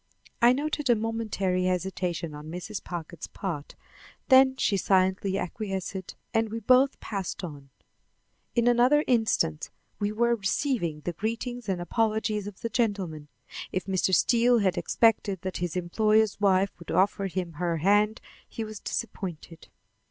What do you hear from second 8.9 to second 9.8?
instant